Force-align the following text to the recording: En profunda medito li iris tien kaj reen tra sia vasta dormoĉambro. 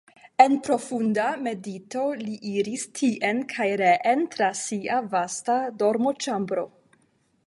En 0.43 0.53
profunda 0.67 1.25
medito 1.47 2.05
li 2.21 2.37
iris 2.53 2.85
tien 3.01 3.41
kaj 3.53 3.67
reen 3.83 4.25
tra 4.37 4.49
sia 4.63 4.97
vasta 5.13 5.59
dormoĉambro. 5.83 6.65